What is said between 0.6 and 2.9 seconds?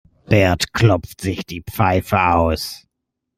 klopft sich die Pfeife aus.